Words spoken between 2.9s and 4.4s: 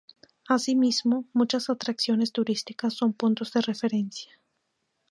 son puntos de referencia.